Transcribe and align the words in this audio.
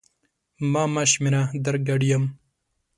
ما 0.71 0.83
مه 0.93 1.03
شمېره 1.11 1.41
در 1.63 1.75
ګډ 1.87 2.01
یم! 2.09 2.23